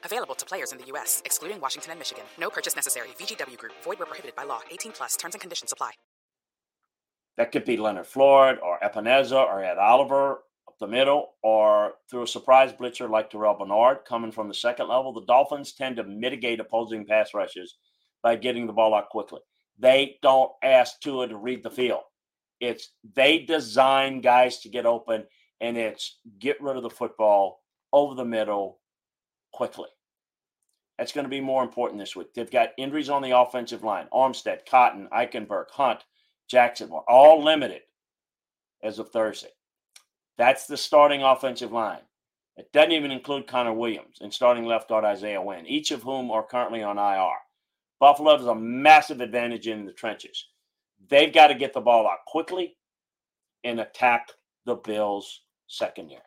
Available 0.11 0.35
to 0.35 0.45
players 0.45 0.73
in 0.73 0.77
the 0.77 0.83
U.S., 0.87 1.21
excluding 1.23 1.61
Washington 1.61 1.91
and 1.91 1.99
Michigan. 1.99 2.25
No 2.37 2.49
purchase 2.49 2.75
necessary. 2.75 3.07
VGW 3.17 3.57
Group. 3.57 3.71
Void 3.81 3.97
where 3.97 4.05
prohibited 4.05 4.35
by 4.35 4.43
law. 4.43 4.59
18 4.69 4.91
plus. 4.91 5.15
Terms 5.15 5.35
and 5.35 5.41
conditions 5.41 5.71
apply. 5.71 5.91
That 7.37 7.53
could 7.53 7.63
be 7.63 7.77
Leonard 7.77 8.07
Floyd 8.07 8.59
or 8.61 8.77
Epenesa 8.83 9.41
or 9.41 9.63
Ed 9.63 9.77
Oliver 9.77 10.41
up 10.67 10.77
the 10.81 10.87
middle 10.87 11.35
or 11.43 11.93
through 12.09 12.23
a 12.23 12.27
surprise 12.27 12.73
blitzer 12.73 13.09
like 13.09 13.29
Terrell 13.29 13.53
Bernard 13.53 13.99
coming 14.05 14.33
from 14.33 14.49
the 14.49 14.53
second 14.53 14.89
level. 14.89 15.13
The 15.13 15.25
Dolphins 15.25 15.71
tend 15.71 15.95
to 15.95 16.03
mitigate 16.03 16.59
opposing 16.59 17.05
pass 17.05 17.33
rushes 17.33 17.77
by 18.21 18.35
getting 18.35 18.67
the 18.67 18.73
ball 18.73 18.93
out 18.93 19.07
quickly. 19.07 19.39
They 19.79 20.17
don't 20.21 20.51
ask 20.61 20.99
Tua 20.99 21.29
to 21.29 21.37
read 21.37 21.63
the 21.63 21.71
field. 21.71 22.03
It's 22.59 22.91
they 23.15 23.39
design 23.39 24.19
guys 24.19 24.59
to 24.59 24.69
get 24.69 24.85
open 24.85 25.23
and 25.61 25.77
it's 25.77 26.19
get 26.37 26.61
rid 26.61 26.75
of 26.75 26.83
the 26.83 26.89
football 26.89 27.61
over 27.93 28.13
the 28.13 28.25
middle 28.25 28.81
quickly. 29.53 29.87
That's 31.01 31.13
going 31.13 31.25
to 31.25 31.29
be 31.29 31.41
more 31.41 31.63
important 31.63 31.99
this 31.99 32.15
week. 32.15 32.31
They've 32.35 32.51
got 32.51 32.73
injuries 32.77 33.09
on 33.09 33.23
the 33.23 33.35
offensive 33.35 33.83
line. 33.83 34.05
Armstead, 34.13 34.67
Cotton, 34.69 35.07
Eichenberg, 35.11 35.71
Hunt, 35.71 36.03
Jackson 36.47 36.91
all 36.91 37.43
limited 37.43 37.81
as 38.83 38.99
of 38.99 39.09
Thursday. 39.09 39.49
That's 40.37 40.67
the 40.67 40.77
starting 40.77 41.23
offensive 41.23 41.71
line. 41.71 42.01
It 42.55 42.71
doesn't 42.71 42.91
even 42.91 43.09
include 43.09 43.47
Connor 43.47 43.73
Williams 43.73 44.19
and 44.21 44.31
starting 44.31 44.67
left 44.67 44.89
guard 44.89 45.03
Isaiah 45.03 45.41
Wynn, 45.41 45.65
each 45.65 45.89
of 45.89 46.03
whom 46.03 46.29
are 46.29 46.45
currently 46.45 46.83
on 46.83 46.99
IR. 46.99 47.33
Buffalo 47.99 48.37
has 48.37 48.45
a 48.45 48.53
massive 48.53 49.21
advantage 49.21 49.67
in 49.67 49.87
the 49.87 49.93
trenches. 49.93 50.49
They've 51.09 51.33
got 51.33 51.47
to 51.47 51.55
get 51.55 51.73
the 51.73 51.81
ball 51.81 52.07
out 52.07 52.25
quickly 52.27 52.77
and 53.63 53.79
attack 53.79 54.29
the 54.67 54.75
Bills' 54.75 55.41
secondary. 55.65 56.21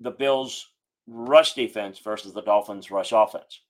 The 0.00 0.10
Bills' 0.10 0.66
rush 1.08 1.54
defense 1.54 1.98
versus 1.98 2.32
the 2.32 2.42
Dolphins' 2.42 2.90
rush 2.90 3.12
offense. 3.12 3.62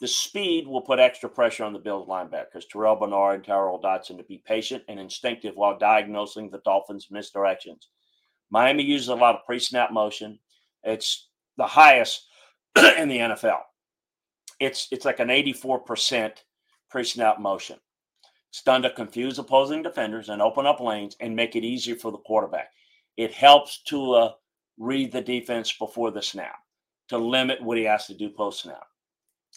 The 0.00 0.08
speed 0.08 0.66
will 0.66 0.80
put 0.80 0.98
extra 0.98 1.28
pressure 1.28 1.62
on 1.62 1.72
the 1.72 1.78
Bills 1.78 2.08
linebackers, 2.08 2.68
Terrell 2.68 2.96
Bernard 2.96 3.36
and 3.36 3.44
Tyrel 3.44 3.80
Dodson, 3.80 4.16
to 4.16 4.24
be 4.24 4.42
patient 4.44 4.82
and 4.88 4.98
instinctive 4.98 5.54
while 5.54 5.78
diagnosing 5.78 6.50
the 6.50 6.60
Dolphins' 6.64 7.08
misdirections. 7.12 7.86
Miami 8.50 8.82
uses 8.82 9.08
a 9.08 9.14
lot 9.14 9.36
of 9.36 9.46
pre 9.46 9.58
snap 9.58 9.92
motion. 9.92 10.38
It's 10.82 11.28
the 11.56 11.66
highest 11.66 12.26
in 12.76 13.08
the 13.08 13.18
NFL. 13.18 13.60
It's, 14.58 14.88
it's 14.90 15.04
like 15.04 15.20
an 15.20 15.28
84% 15.28 16.32
pre 16.90 17.04
snap 17.04 17.38
motion. 17.38 17.78
It's 18.50 18.62
done 18.62 18.82
to 18.82 18.90
confuse 18.90 19.38
opposing 19.38 19.82
defenders 19.82 20.28
and 20.28 20.42
open 20.42 20.66
up 20.66 20.80
lanes 20.80 21.16
and 21.20 21.36
make 21.36 21.54
it 21.54 21.64
easier 21.64 21.94
for 21.94 22.10
the 22.10 22.18
quarterback. 22.18 22.70
It 23.16 23.32
helps 23.32 23.82
Tua 23.84 24.34
read 24.78 25.12
the 25.12 25.20
defense 25.20 25.72
before 25.72 26.10
the 26.10 26.22
snap 26.22 26.56
to 27.08 27.18
limit 27.18 27.62
what 27.62 27.78
he 27.78 27.84
has 27.84 28.06
to 28.06 28.14
do 28.14 28.30
post 28.30 28.62
snap. 28.62 28.86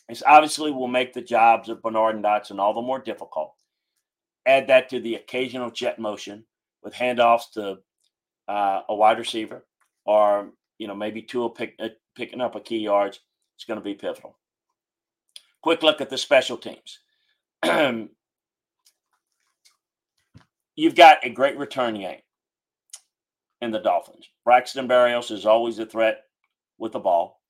This 0.09 0.23
obviously 0.25 0.71
will 0.71 0.87
make 0.87 1.13
the 1.13 1.21
jobs 1.21 1.69
of 1.69 1.81
Bernard 1.81 2.15
and 2.15 2.23
Dodson 2.23 2.59
all 2.59 2.73
the 2.73 2.81
more 2.81 2.99
difficult. 2.99 3.53
Add 4.45 4.67
that 4.67 4.89
to 4.89 4.99
the 4.99 5.15
occasional 5.15 5.71
jet 5.71 5.97
motion 5.97 6.45
with 6.83 6.93
handoffs 6.93 7.51
to 7.53 7.79
uh, 8.47 8.81
a 8.89 8.95
wide 8.95 9.17
receiver 9.17 9.65
or 10.05 10.51
you 10.77 10.87
know 10.87 10.95
maybe 10.95 11.21
two 11.21 11.49
pick, 11.49 11.75
uh, 11.79 11.89
picking 12.15 12.41
up 12.41 12.55
a 12.55 12.59
key 12.59 12.77
yards. 12.79 13.19
It's 13.55 13.65
going 13.65 13.79
to 13.79 13.83
be 13.83 13.95
pivotal. 13.95 14.37
Quick 15.61 15.81
look 15.81 16.01
at 16.01 16.09
the 16.09 16.17
special 16.17 16.57
teams. 16.57 16.99
You've 20.75 20.95
got 20.95 21.25
a 21.25 21.29
great 21.29 21.57
return 21.57 21.95
game 21.95 22.19
in 23.61 23.71
the 23.71 23.79
Dolphins. 23.79 24.29
Braxton 24.43 24.87
Berrios 24.87 25.31
is 25.31 25.45
always 25.45 25.79
a 25.79 25.85
threat 25.85 26.23
with 26.77 26.91
the 26.91 26.99
ball. 26.99 27.41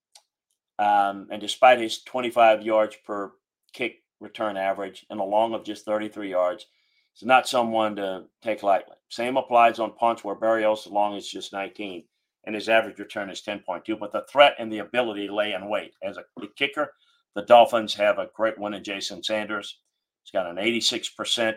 Um, 0.78 1.28
and 1.32 1.40
despite 1.40 1.80
his 1.80 2.04
25 2.04 2.64
yards 2.64 2.98
per 3.06 3.32
kick 3.74 4.04
return 4.20 4.58
average 4.58 5.06
and 5.10 5.20
a 5.20 5.24
long 5.24 5.54
of 5.54 5.64
just 5.64 5.86
33 5.86 6.30
yards, 6.30 6.66
he's 7.14 7.26
not 7.26 7.48
someone 7.48 7.96
to 7.96 8.26
take 8.42 8.64
lightly. 8.64 8.96
Same 9.10 9.38
applies 9.38 9.80
on 9.80 9.94
punts 9.94 10.24
where 10.24 10.36
Berrios' 10.36 10.92
long 10.92 11.16
is 11.16 11.28
just 11.28 11.54
19 11.54 12.04
and 12.46 12.56
his 12.56 12.70
average 12.70 13.00
return 13.00 13.30
is 13.30 13.42
10.2. 13.42 14.00
But 14.00 14.12
the 14.12 14.26
threat 14.30 14.56
and 14.60 14.72
the 14.72 14.80
ability 14.80 15.28
lay 15.30 15.54
in 15.54 15.68
wait. 15.68 15.94
As 16.04 16.18
a 16.18 16.24
kicker, 16.56 16.94
the 17.36 17.44
Dolphins 17.44 17.94
have 17.96 18.20
a 18.20 18.30
great 18.34 18.58
one 18.58 18.74
in 18.74 18.84
Jason 18.84 19.24
Sanders. 19.24 19.80
He's 20.24 20.32
got 20.32 20.48
an 20.48 20.58
86% 20.58 21.56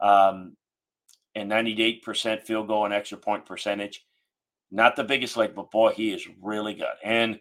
um, 0.00 0.56
and 1.38 1.50
98% 1.50 2.42
field 2.42 2.68
goal 2.68 2.84
and 2.84 2.94
extra 2.94 3.18
point 3.18 3.46
percentage. 3.46 4.04
Not 4.70 4.96
the 4.96 5.04
biggest 5.04 5.36
leg, 5.36 5.54
but 5.54 5.70
boy, 5.70 5.92
he 5.92 6.12
is 6.12 6.26
really 6.42 6.74
good. 6.74 6.86
And 7.02 7.40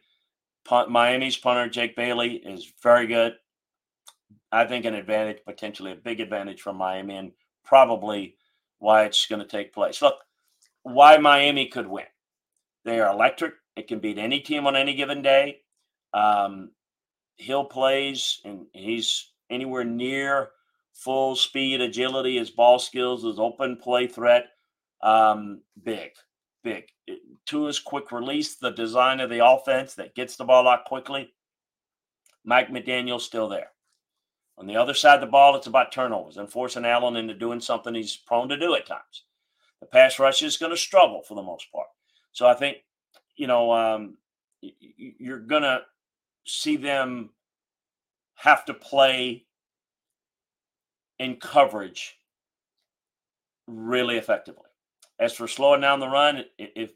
punt, 0.65 0.89
Miami's 0.89 1.37
punter, 1.37 1.69
Jake 1.69 1.95
Bailey, 1.95 2.35
is 2.35 2.71
very 2.81 3.07
good. 3.07 3.33
I 4.51 4.65
think 4.65 4.85
an 4.85 4.93
advantage, 4.93 5.39
potentially 5.45 5.91
a 5.91 5.95
big 5.95 6.21
advantage 6.21 6.61
from 6.61 6.77
Miami, 6.77 7.17
and 7.17 7.31
probably 7.65 8.35
why 8.79 9.03
it's 9.03 9.25
going 9.27 9.41
to 9.41 9.47
take 9.47 9.73
place. 9.73 10.01
Look, 10.01 10.15
why 10.83 11.17
Miami 11.17 11.67
could 11.67 11.87
win. 11.87 12.05
They 12.85 12.99
are 13.01 13.11
electric. 13.11 13.55
It 13.75 13.87
can 13.87 13.99
beat 13.99 14.17
any 14.17 14.39
team 14.39 14.65
on 14.65 14.75
any 14.75 14.93
given 14.93 15.21
day. 15.21 15.59
Um, 16.13 16.71
Hill 17.35 17.65
plays, 17.65 18.39
and 18.45 18.65
he's 18.73 19.31
anywhere 19.49 19.83
near 19.83 20.49
full 20.97 21.35
speed, 21.35 21.79
agility, 21.79 22.37
his 22.37 22.49
ball 22.49 22.79
skills, 22.79 23.23
his 23.23 23.39
open 23.39 23.77
play 23.77 24.07
threat. 24.07 24.47
Um, 25.01 25.61
big, 25.83 26.11
big. 26.63 26.85
Tua's 27.45 27.79
quick 27.79 28.11
release, 28.11 28.55
the 28.55 28.71
design 28.71 29.19
of 29.19 29.29
the 29.29 29.45
offense 29.45 29.93
that 29.95 30.15
gets 30.15 30.35
the 30.35 30.43
ball 30.43 30.67
out 30.67 30.85
quickly. 30.85 31.29
Mike 32.43 32.69
McDaniel's 32.69 33.25
still 33.25 33.47
there. 33.47 33.69
On 34.57 34.65
the 34.65 34.75
other 34.75 34.95
side 34.95 35.15
of 35.15 35.21
the 35.21 35.27
ball, 35.27 35.55
it's 35.55 35.67
about 35.67 35.91
turnovers 35.91 36.37
and 36.37 36.51
forcing 36.51 36.85
Allen 36.85 37.15
into 37.15 37.35
doing 37.35 37.61
something 37.61 37.93
he's 37.93 38.17
prone 38.17 38.49
to 38.49 38.57
do 38.57 38.73
at 38.73 38.87
times. 38.87 39.25
The 39.81 39.85
pass 39.85 40.17
rush 40.17 40.41
is 40.41 40.57
going 40.57 40.71
to 40.71 40.77
struggle 40.77 41.21
for 41.21 41.35
the 41.35 41.43
most 41.43 41.71
part. 41.71 41.87
So 42.31 42.47
I 42.47 42.55
think, 42.55 42.77
you 43.35 43.45
know, 43.45 43.71
um, 43.71 44.17
you're 44.61 45.39
going 45.39 45.61
to 45.61 45.81
see 46.45 46.75
them 46.75 47.29
have 48.35 48.65
to 48.65 48.73
play 48.73 49.46
in 51.19 51.38
coverage 51.38 52.17
really 53.67 54.17
effectively. 54.17 54.63
As 55.19 55.33
for 55.33 55.47
slowing 55.47 55.81
down 55.81 56.00
the 56.00 56.07
run, 56.07 56.43
if 56.57 56.91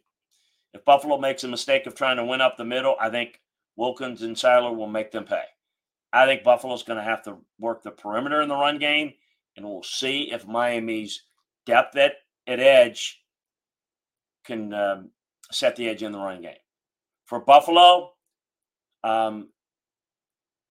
if 0.74 0.86
Buffalo 0.86 1.18
makes 1.18 1.44
a 1.44 1.50
mistake 1.50 1.86
of 1.86 1.96
trying 1.96 2.18
to 2.18 2.25
win 2.25 2.40
up 2.40 2.56
the 2.56 2.63
middle, 2.63 2.96
I 3.00 3.10
think 3.10 3.42
Wilkins 3.75 4.22
and 4.22 4.36
Sieler 4.36 4.74
will 4.74 4.88
make 4.88 5.12
them 5.12 5.25
pay. 5.25 5.44
I 6.14 6.25
think 6.25 6.44
Buffalo's 6.44 6.84
going 6.84 6.98
to 6.98 7.03
have 7.03 7.24
to 7.24 7.38
work 7.60 7.84
the 7.84 7.92
perimeter 7.92 8.42
in 8.42 8.48
the 8.48 8.55
run 8.55 8.79
game, 8.79 9.14
and 9.57 9.66
we'll 9.66 9.84
see 9.84 10.31
if 10.31 10.48
Miami's 10.48 11.24
depth 11.66 11.98
at, 11.98 12.14
at 12.48 12.60
edge 12.60 13.22
can 14.46 14.74
um, 14.74 15.10
set 15.51 15.75
the 15.75 15.90
edge 15.90 16.03
in 16.03 16.12
the 16.12 16.20
run 16.20 16.42
game. 16.42 16.55
For 17.25 17.40
Buffalo, 17.40 18.12
um, 19.03 19.50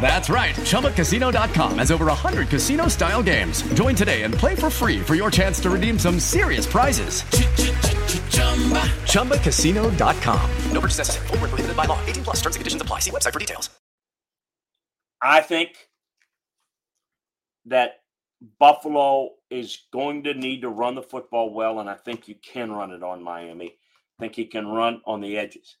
That's 0.00 0.28
right. 0.28 0.54
ChumbaCasino.com 0.56 1.78
has 1.78 1.92
over 1.92 2.06
100 2.06 2.48
casino 2.48 2.88
style 2.88 3.22
games. 3.22 3.62
Join 3.74 3.94
today 3.94 4.22
and 4.22 4.34
play 4.34 4.56
for 4.56 4.70
free 4.70 4.98
for 4.98 5.14
your 5.14 5.30
chance 5.30 5.60
to 5.60 5.70
redeem 5.70 5.98
some 5.98 6.18
serious 6.18 6.66
prizes. 6.66 7.22
ChumbaCasino.com. 9.12 10.50
No 10.72 10.80
purchase 10.80 10.98
necessary. 10.98 11.30
Were 11.30 11.38
prohibited 11.38 11.76
by 11.76 11.84
law. 11.84 12.04
18 12.06 12.24
plus. 12.24 12.36
Terms 12.40 12.56
and 12.56 12.60
conditions 12.60 12.82
apply. 12.82 12.98
See 12.98 13.12
website 13.12 13.32
for 13.32 13.38
details. 13.38 13.70
I 15.22 15.40
think 15.40 15.76
that 17.66 18.00
Buffalo 18.58 19.30
is 19.50 19.78
going 19.92 20.24
to 20.24 20.34
need 20.34 20.62
to 20.62 20.68
run 20.68 20.96
the 20.96 21.02
football 21.02 21.54
well, 21.54 21.78
and 21.78 21.88
I 21.88 21.94
think 21.94 22.26
you 22.26 22.34
can 22.34 22.72
run 22.72 22.90
it 22.90 23.04
on 23.04 23.22
Miami. 23.22 23.66
I 24.18 24.22
think 24.22 24.36
you 24.36 24.48
can 24.48 24.66
run 24.66 25.00
on 25.06 25.20
the 25.20 25.38
edges. 25.38 25.76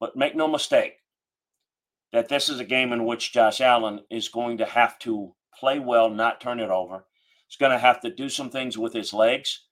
But 0.00 0.16
make 0.16 0.34
no 0.34 0.48
mistake 0.48 0.94
that 2.12 2.28
this 2.28 2.48
is 2.48 2.60
a 2.60 2.64
game 2.64 2.92
in 2.92 3.04
which 3.04 3.32
Josh 3.32 3.60
Allen 3.60 4.00
is 4.10 4.28
going 4.28 4.58
to 4.58 4.64
have 4.64 4.98
to 5.00 5.34
play 5.58 5.78
well, 5.78 6.08
not 6.10 6.40
turn 6.40 6.60
it 6.60 6.70
over. 6.70 7.04
He's 7.46 7.56
going 7.56 7.72
to 7.72 7.78
have 7.78 8.00
to 8.00 8.14
do 8.14 8.28
some 8.28 8.50
things 8.50 8.78
with 8.78 8.92
his 8.92 9.12
legs. 9.12 9.64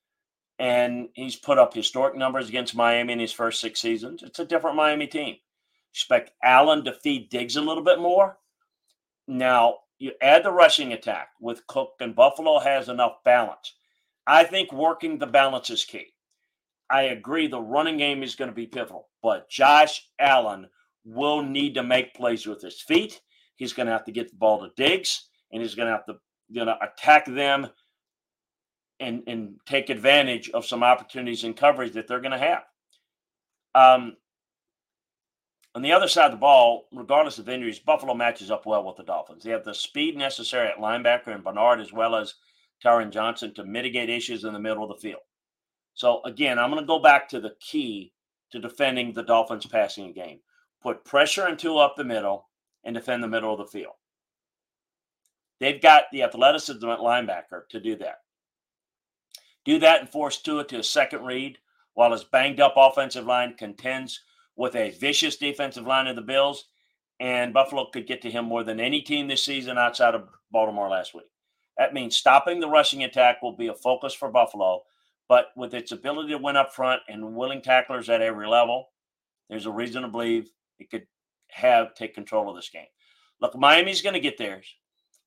And 0.59 1.09
he's 1.15 1.37
put 1.37 1.59
up 1.59 1.75
historic 1.75 2.17
numbers 2.17 2.49
against 2.49 2.75
Miami 2.75 3.13
in 3.13 3.19
his 3.19 3.33
first 3.33 3.61
six 3.61 3.81
seasons. 3.81 4.23
It's 4.23 4.39
a 4.39 4.45
different 4.45 4.77
Miami 4.77 5.07
team. 5.07 5.37
Expect 5.93 6.33
Allen 6.43 6.85
to 6.85 6.93
feed 6.93 7.29
Diggs 7.29 7.57
a 7.57 7.61
little 7.61 7.85
bit 7.85 8.01
more. 8.01 8.39
Now, 9.29 9.79
you 9.99 10.13
add 10.21 10.45
the 10.45 10.53
rushing 10.53 10.93
attack 10.93 11.29
with 11.41 11.67
Cook, 11.67 11.95
and 12.01 12.15
Buffalo 12.15 12.59
has 12.59 12.89
enough 12.89 13.23
balance. 13.25 13.75
I 14.27 14.45
think 14.45 14.73
working 14.73 15.19
the 15.19 15.27
balance 15.27 15.71
is 15.71 15.85
key. 15.85 16.13
I 16.91 17.03
agree 17.03 17.47
the 17.47 17.61
running 17.61 17.97
game 17.97 18.23
is 18.23 18.35
going 18.35 18.51
to 18.51 18.55
be 18.55 18.67
pivotal, 18.67 19.09
but 19.23 19.49
Josh 19.49 20.09
Allen 20.19 20.69
will 21.07 21.43
need 21.43 21.75
to 21.75 21.83
make 21.83 22.15
plays 22.15 22.47
with 22.47 22.61
his 22.61 22.83
feet. 22.83 23.21
He's 23.55 23.73
going 23.73 23.87
to 23.87 23.93
have 23.93 24.05
to 24.05 24.13
get 24.13 24.29
the 24.31 24.37
ball 24.37 24.61
to 24.61 24.71
Diggs, 24.77 25.29
and 25.53 25.63
he's 25.63 25.75
going 25.75 25.87
to 25.87 25.93
have 25.93 26.05
to 26.07 26.17
you 26.49 26.65
know, 26.65 26.77
attack 26.83 27.25
them 27.27 27.69
and, 29.01 29.23
and 29.27 29.55
take 29.67 29.89
advantage 29.89 30.51
of 30.51 30.67
some 30.67 30.83
opportunities 30.83 31.45
in 31.45 31.55
coverage 31.55 31.93
that 31.93 32.09
they're 32.09 32.21
going 32.21 32.33
to 32.33 32.39
have. 32.39 32.63
Um, 33.75 34.17
on 35.75 35.83
the 35.83 35.93
other 35.93 36.09
side 36.09 36.27
of 36.27 36.31
the 36.33 36.39
ball, 36.39 36.87
regardless 36.93 37.39
of 37.39 37.49
injuries, 37.49 37.79
Buffalo 37.79 38.15
matches 38.15 38.51
up 38.51 38.65
well 38.65 38.85
with 38.85 38.97
the 38.97 39.03
Dolphins. 39.03 39.45
They 39.45 39.51
have 39.51 39.65
the 39.65 39.75
speed 39.75 40.17
necessary 40.17 40.69
at 40.69 40.79
linebacker 40.79 41.29
and 41.29 41.45
Bernard, 41.45 41.81
as 41.81 41.93
well 41.93 42.17
as 42.17 42.35
Taron 42.83 43.11
Johnson, 43.11 43.53
to 43.55 43.65
mitigate 43.65 44.09
issues 44.09 44.45
in 44.45 44.55
the 44.55 44.59
middle 44.59 44.83
of 44.83 44.89
the 44.89 45.09
field. 45.09 45.21
So, 45.93 46.23
again, 46.25 46.59
I'm 46.59 46.71
going 46.71 46.83
to 46.83 46.87
go 46.87 46.99
back 46.99 47.29
to 47.29 47.41
the 47.41 47.55
key 47.61 48.13
to 48.53 48.59
defending 48.59 49.13
the 49.13 49.23
Dolphins' 49.23 49.67
passing 49.67 50.13
game 50.13 50.41
put 50.87 51.05
pressure 51.05 51.49
into 51.49 51.79
up 51.79 51.97
the 51.97 52.05
middle 52.05 52.49
and 52.85 52.95
defend 52.95 53.21
the 53.21 53.27
middle 53.27 53.53
of 53.53 53.59
the 53.59 53.67
field. 53.67 53.95
They've 55.59 55.83
got 55.83 56.05
the 56.13 56.23
athleticism 56.23 56.89
at 56.89 57.01
linebacker 57.01 57.69
to 57.71 57.81
do 57.81 57.97
that. 57.97 58.19
Do 59.65 59.81
that 59.81 59.99
and 59.99 60.09
force 60.09 60.41
Tua 60.41 60.65
to 60.69 60.79
a 60.79 60.85
second 60.85 61.25
read 61.25 61.59
while 61.95 62.13
his 62.13 62.23
banged 62.23 62.61
up 62.61 62.75
offensive 62.77 63.27
line 63.27 63.57
contends 63.59 64.23
with 64.55 64.77
a 64.77 64.93
vicious 64.93 65.37
defensive 65.37 65.89
line 65.89 66.07
of 66.07 66.15
the 66.15 66.23
Bills. 66.23 66.69
And 67.19 67.53
Buffalo 67.53 67.91
could 67.93 68.07
get 68.07 68.23
to 68.23 68.31
him 68.31 68.45
more 68.45 68.63
than 68.63 68.79
any 68.79 69.01
team 69.01 69.27
this 69.27 69.43
season 69.43 69.79
outside 69.79 70.15
of 70.15 70.29
Baltimore 70.53 70.89
last 70.89 71.15
week. 71.15 71.27
That 71.79 71.95
means 71.95 72.17
stopping 72.17 72.61
the 72.61 72.69
rushing 72.69 73.03
attack 73.03 73.43
will 73.43 73.57
be 73.57 73.67
a 73.67 73.75
focus 73.75 74.15
for 74.15 74.31
Buffalo, 74.31 74.85
but 75.29 75.47
with 75.57 75.75
its 75.75 75.91
ability 75.91 76.29
to 76.29 76.39
win 76.39 76.55
up 76.55 76.73
front 76.73 77.03
and 77.09 77.35
willing 77.35 77.61
tacklers 77.61 78.09
at 78.09 78.23
every 78.23 78.47
level, 78.47 78.91
there's 79.51 79.67
a 79.67 79.71
reason 79.73 80.03
to 80.03 80.09
believe 80.09 80.49
it 80.79 80.91
could 80.91 81.07
have 81.51 81.95
take 81.95 82.15
control 82.15 82.49
of 82.49 82.57
this 82.57 82.71
game. 82.71 82.87
Look, 83.41 83.57
Miami's 83.57 84.03
going 84.03 84.15
to 84.15 84.21
get 84.21 84.39
theirs. 84.39 84.67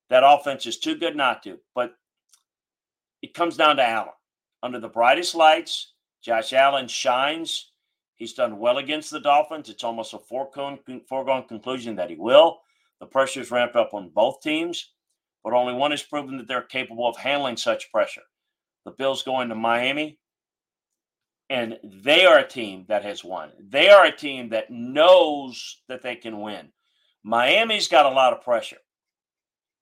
That 0.10 0.24
offense 0.26 0.66
is 0.66 0.80
too 0.80 0.96
good 0.96 1.16
not 1.16 1.44
to, 1.44 1.60
but 1.76 1.94
it 3.22 3.34
comes 3.34 3.58
down 3.58 3.78
to 3.78 3.88
Allen. 3.88 4.10
Under 4.64 4.80
the 4.80 4.88
brightest 4.90 5.36
lights, 5.36 5.94
Josh 6.22 6.54
Allen 6.54 6.88
shines. 6.88 7.72
He's 8.16 8.34
done 8.34 8.60
well 8.60 8.80
against 8.80 9.12
the 9.12 9.20
Dolphins. 9.20 9.70
It's 9.70 9.84
almost 9.84 10.14
a 10.14 10.20
foregone, 10.20 10.80
conclusion 11.48 11.96
that 11.96 12.10
he 12.10 12.16
will. 12.16 12.60
The 13.00 13.06
pressure 13.06 13.40
is 13.40 13.52
ramped 13.52 13.76
up 13.76 13.94
on 13.94 14.10
both 14.10 14.42
teams, 14.42 14.92
but 15.44 15.54
only 15.54 15.74
one 15.74 15.92
has 15.92 16.04
proven 16.04 16.38
that 16.38 16.48
they're 16.48 16.64
capable 16.64 17.08
of 17.08 17.16
handling 17.16 17.56
such 17.56 17.92
pressure. 17.92 18.24
The 18.86 18.92
Bills 18.92 19.24
going 19.24 19.48
to 19.50 19.56
Miami, 19.56 20.20
and 21.50 21.80
they 21.84 22.26
are 22.26 22.40
a 22.40 22.48
team 22.48 22.86
that 22.88 23.04
has 23.04 23.24
won. 23.24 23.52
They 23.60 23.90
are 23.90 24.06
a 24.06 24.16
team 24.16 24.50
that 24.50 24.70
knows 24.70 25.82
that 25.88 26.04
they 26.04 26.16
can 26.16 26.42
win. 26.42 26.70
Miami's 27.24 27.88
got 27.88 28.06
a 28.06 28.16
lot 28.16 28.34
of 28.34 28.44
pressure. 28.44 28.78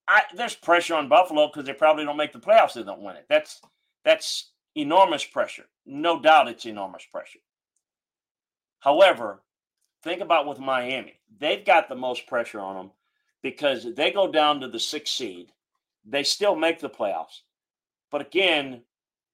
I, 0.07 0.21
there's 0.35 0.55
pressure 0.55 0.95
on 0.95 1.09
Buffalo 1.09 1.47
because 1.47 1.65
they 1.65 1.73
probably 1.73 2.05
don't 2.05 2.17
make 2.17 2.31
the 2.31 2.39
playoffs. 2.39 2.73
They 2.73 2.83
don't 2.83 3.01
win 3.01 3.17
it. 3.17 3.25
That's 3.29 3.61
that's 4.05 4.51
enormous 4.75 5.25
pressure. 5.25 5.65
No 5.85 6.19
doubt, 6.19 6.47
it's 6.47 6.65
enormous 6.65 7.05
pressure. 7.11 7.39
However, 8.79 9.41
think 10.03 10.21
about 10.21 10.47
with 10.47 10.59
Miami. 10.59 11.19
They've 11.39 11.65
got 11.65 11.89
the 11.89 11.95
most 11.95 12.25
pressure 12.27 12.61
on 12.61 12.75
them 12.75 12.91
because 13.41 13.93
they 13.95 14.11
go 14.11 14.31
down 14.31 14.61
to 14.61 14.69
the 14.69 14.79
sixth 14.79 15.13
seed. 15.13 15.51
They 16.05 16.23
still 16.23 16.55
make 16.55 16.79
the 16.79 16.89
playoffs, 16.89 17.41
but 18.09 18.21
again, 18.21 18.83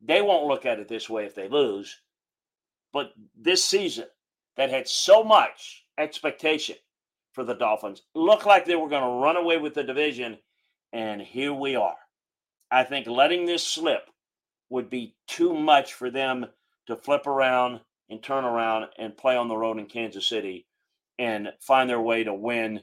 they 0.01 0.23
won't 0.23 0.47
look 0.47 0.65
at 0.65 0.79
it 0.79 0.87
this 0.87 1.07
way 1.07 1.25
if 1.25 1.35
they 1.35 1.47
lose. 1.47 2.01
But 2.93 3.13
this 3.35 3.65
season, 3.65 4.05
that 4.55 4.69
had 4.69 4.87
so 4.87 5.23
much 5.23 5.85
expectation 5.97 6.75
for 7.31 7.43
the 7.43 7.55
Dolphins, 7.55 8.03
looked 8.13 8.45
like 8.45 8.65
they 8.65 8.75
were 8.75 8.89
going 8.89 9.03
to 9.03 9.23
run 9.23 9.35
away 9.35 9.57
with 9.57 9.73
the 9.73 9.83
division 9.83 10.37
and 10.93 11.21
here 11.21 11.53
we 11.53 11.75
are. 11.75 11.97
I 12.69 12.83
think 12.83 13.07
letting 13.07 13.45
this 13.45 13.65
slip 13.65 14.09
would 14.69 14.89
be 14.89 15.15
too 15.27 15.53
much 15.53 15.93
for 15.93 16.09
them 16.11 16.45
to 16.87 16.95
flip 16.95 17.27
around 17.27 17.81
and 18.09 18.21
turn 18.21 18.45
around 18.45 18.87
and 18.99 19.17
play 19.17 19.35
on 19.35 19.47
the 19.47 19.57
road 19.57 19.79
in 19.79 19.87
Kansas 19.87 20.27
City 20.27 20.67
and 21.17 21.51
find 21.59 21.89
their 21.89 22.01
way 22.01 22.23
to 22.23 22.33
win 22.33 22.81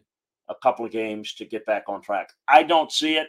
a 0.48 0.54
couple 0.56 0.84
of 0.84 0.90
games 0.90 1.34
to 1.34 1.44
get 1.44 1.66
back 1.66 1.84
on 1.88 2.02
track. 2.02 2.30
I 2.48 2.64
don't 2.64 2.90
see 2.90 3.16
it. 3.16 3.28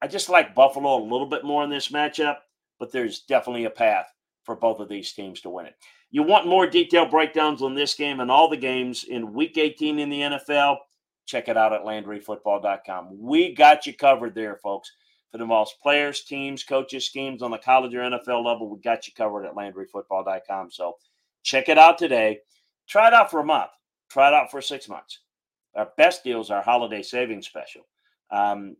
I 0.00 0.06
just 0.06 0.28
like 0.28 0.54
Buffalo 0.54 0.98
a 0.98 1.08
little 1.08 1.26
bit 1.26 1.44
more 1.44 1.64
in 1.64 1.70
this 1.70 1.88
matchup, 1.88 2.38
but 2.78 2.92
there's 2.92 3.20
definitely 3.20 3.64
a 3.64 3.70
path 3.70 4.06
for 4.44 4.54
both 4.54 4.80
of 4.80 4.88
these 4.88 5.12
teams 5.12 5.40
to 5.42 5.50
win 5.50 5.66
it. 5.66 5.74
You 6.10 6.22
want 6.22 6.46
more 6.46 6.66
detailed 6.66 7.10
breakdowns 7.10 7.62
on 7.62 7.74
this 7.74 7.94
game 7.94 8.20
and 8.20 8.30
all 8.30 8.48
the 8.48 8.56
games 8.56 9.04
in 9.04 9.32
week 9.32 9.58
18 9.58 9.98
in 9.98 10.08
the 10.08 10.20
NFL? 10.20 10.78
check 11.26 11.48
it 11.48 11.56
out 11.56 11.72
at 11.72 11.82
LandryFootball.com. 11.82 13.18
We 13.18 13.54
got 13.54 13.86
you 13.86 13.94
covered 13.94 14.34
there, 14.34 14.56
folks. 14.56 14.92
For 15.32 15.38
the 15.38 15.46
most 15.46 15.80
players, 15.82 16.22
teams, 16.22 16.62
coaches, 16.62 17.04
schemes 17.04 17.42
on 17.42 17.50
the 17.50 17.58
college 17.58 17.94
or 17.94 17.98
NFL 17.98 18.44
level, 18.44 18.70
we 18.70 18.78
got 18.80 19.06
you 19.06 19.12
covered 19.14 19.44
at 19.44 19.54
LandryFootball.com. 19.54 20.70
So 20.70 20.96
check 21.42 21.68
it 21.68 21.78
out 21.78 21.98
today. 21.98 22.38
Try 22.88 23.08
it 23.08 23.12
out 23.12 23.30
for 23.30 23.40
a 23.40 23.44
month. 23.44 23.70
Try 24.08 24.28
it 24.28 24.34
out 24.34 24.50
for 24.50 24.62
six 24.62 24.88
months. 24.88 25.20
Our 25.74 25.88
best 25.98 26.22
deals 26.22 26.50
are 26.50 26.62
holiday 26.62 27.02
savings 27.02 27.46
special. 27.46 27.82
Um, 28.30 28.76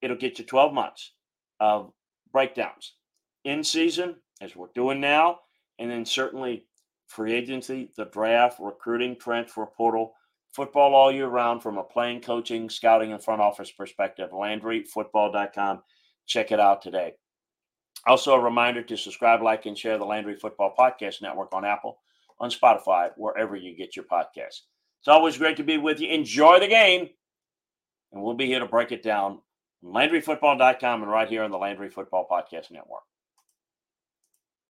it'll 0.00 0.16
get 0.16 0.38
you 0.38 0.44
12 0.44 0.72
months 0.72 1.12
of 1.58 1.92
breakdowns 2.32 2.94
in 3.44 3.64
season, 3.64 4.14
as 4.40 4.54
we're 4.54 4.68
doing 4.74 5.00
now, 5.00 5.40
and 5.80 5.90
then 5.90 6.06
certainly 6.06 6.64
free 7.08 7.32
agency, 7.32 7.90
the 7.96 8.04
draft, 8.06 8.58
recruiting, 8.60 9.16
transfer 9.16 9.66
portal 9.66 10.14
football 10.52 10.94
all 10.94 11.12
year 11.12 11.28
round 11.28 11.62
from 11.62 11.78
a 11.78 11.82
playing, 11.82 12.20
coaching, 12.20 12.70
scouting, 12.70 13.12
and 13.12 13.22
front 13.22 13.40
office 13.40 13.70
perspective. 13.70 14.30
LandryFootball.com. 14.30 15.82
Check 16.26 16.52
it 16.52 16.60
out 16.60 16.82
today. 16.82 17.12
Also, 18.06 18.34
a 18.34 18.40
reminder 18.40 18.82
to 18.82 18.96
subscribe, 18.96 19.42
like, 19.42 19.66
and 19.66 19.76
share 19.76 19.98
the 19.98 20.04
Landry 20.04 20.36
Football 20.36 20.74
Podcast 20.78 21.20
Network 21.20 21.52
on 21.52 21.64
Apple, 21.64 21.98
on 22.38 22.50
Spotify, 22.50 23.10
wherever 23.16 23.56
you 23.56 23.76
get 23.76 23.96
your 23.96 24.04
podcasts. 24.04 24.62
It's 25.00 25.08
always 25.08 25.38
great 25.38 25.56
to 25.56 25.64
be 25.64 25.78
with 25.78 26.00
you. 26.00 26.08
Enjoy 26.08 26.60
the 26.60 26.68
game, 26.68 27.08
and 28.12 28.22
we'll 28.22 28.34
be 28.34 28.46
here 28.46 28.60
to 28.60 28.66
break 28.66 28.92
it 28.92 29.02
down. 29.02 29.40
LandryFootball.com 29.84 31.02
and 31.02 31.10
right 31.10 31.28
here 31.28 31.42
on 31.42 31.50
the 31.50 31.58
Landry 31.58 31.88
Football 31.88 32.26
Podcast 32.30 32.70
Network. 32.70 33.02